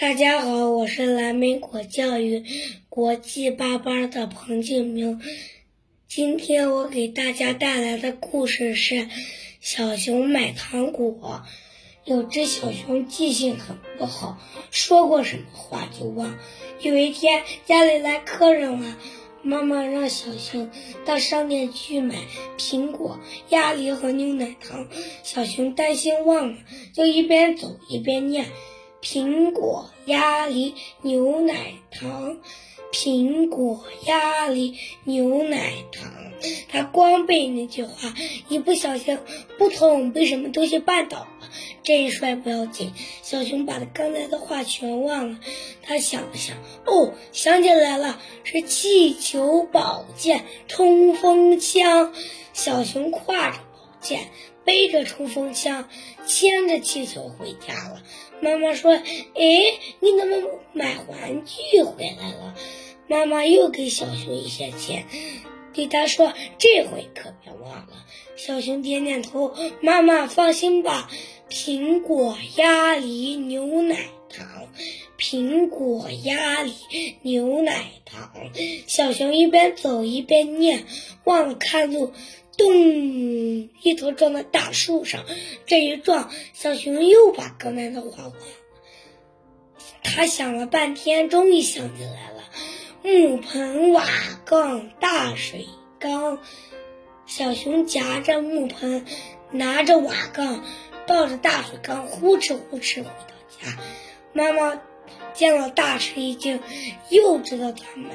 [0.00, 2.42] 大家好，我是蓝莓果教育
[2.88, 5.20] 国际八班的彭静明。
[6.08, 8.94] 今天我给大家带来的故事是
[9.60, 11.42] 《小熊买糖果》。
[12.10, 14.38] 有只小熊记性很不好，
[14.70, 16.38] 说过什么话就忘。
[16.80, 18.96] 有一天家里来客人了，
[19.42, 20.70] 妈妈让小熊
[21.04, 22.14] 到商店去买
[22.56, 23.20] 苹果、
[23.50, 24.88] 鸭梨和牛奶糖。
[25.22, 26.58] 小熊担心忘了，
[26.94, 28.46] 就一边走一边念。
[29.02, 32.38] 苹果、鸭梨、牛奶糖，
[32.92, 36.12] 苹果、鸭梨、牛奶糖。
[36.68, 38.14] 他光背那句话，
[38.48, 39.18] 一不小心，
[39.58, 41.28] 不通被什么东西绊倒了。
[41.82, 45.38] 这一摔不要紧，小熊把他刚才的话全忘了。
[45.82, 52.12] 他想了想，哦，想起来了，是气球、宝剑、冲锋枪。
[52.52, 53.58] 小熊挎着
[54.00, 54.28] 剑。
[54.62, 55.88] 背着冲锋枪，
[56.26, 58.02] 牵着气球回家了。
[58.40, 58.92] 妈妈说
[59.34, 59.42] ：“哎，
[60.00, 60.36] 你怎么
[60.72, 62.54] 买玩具回来了？”
[63.08, 65.06] 妈妈又给小熊一些钱，
[65.72, 71.10] 对他说：“这回可别忘了。”小熊点点头：“妈妈放心吧。”
[71.50, 74.68] 苹果、鸭梨、牛奶糖，
[75.20, 76.72] 苹果、鸭梨、
[77.20, 78.32] 牛奶糖。
[78.86, 80.86] 小熊一边走一边念，
[81.24, 82.12] 忘了看路。
[82.56, 82.74] 咚！
[83.82, 85.24] 一头撞在大树上，
[85.66, 88.36] 这一撞，小熊又把刚才的话忘了。
[90.02, 92.44] 他想了半天，终于想起来了：
[93.02, 94.04] 木盆、瓦
[94.44, 95.66] 缸、大水
[95.98, 96.38] 缸。
[97.26, 99.06] 小熊夹着木盆，
[99.52, 100.64] 拿着瓦缸，
[101.06, 103.78] 抱着大水缸，呼哧呼哧回到家。
[104.32, 104.80] 妈妈
[105.32, 106.60] 见了大吃一惊，
[107.08, 108.10] 又知道他买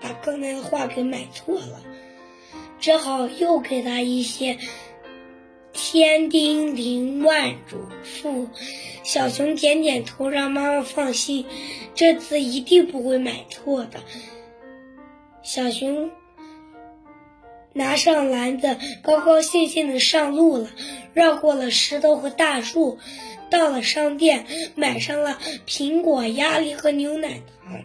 [0.00, 1.82] 把刚才的话给买错了。
[2.80, 4.58] 只好又给他一些
[5.72, 8.48] 千叮咛万嘱咐。
[9.04, 11.46] 小熊点点头，让妈妈放心，
[11.94, 14.00] 这次一定不会买错的。
[15.42, 16.10] 小熊
[17.74, 20.70] 拿上篮子，高高兴兴的上路了，
[21.14, 22.98] 绕过了石头和大树，
[23.50, 27.82] 到了商店，买上了苹果、鸭梨和牛奶糖。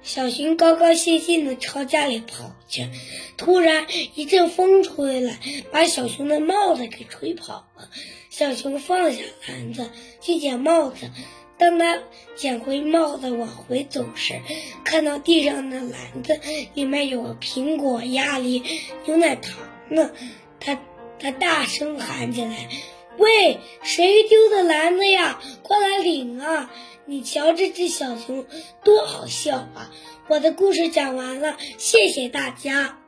[0.00, 2.88] 小熊高高兴兴地朝家里跑去，
[3.36, 5.38] 突然一阵风吹来，
[5.70, 7.90] 把小熊的帽子给吹跑了。
[8.30, 9.90] 小熊放下篮子
[10.20, 11.10] 去捡帽子，
[11.58, 11.98] 当他
[12.36, 14.40] 捡回帽子往回走时，
[14.84, 16.40] 看到地上的篮子
[16.74, 18.62] 里面有苹果、鸭梨、
[19.04, 19.54] 牛奶糖
[19.90, 20.10] 呢，
[20.60, 20.80] 他
[21.18, 22.68] 他大声喊起来
[23.18, 25.40] ：“喂，谁丢的篮子呀？
[25.62, 26.70] 快来领啊！”
[27.10, 28.44] 你瞧这只小熊
[28.84, 29.90] 多好笑啊！
[30.28, 32.98] 我的故事讲完了，谢谢大家。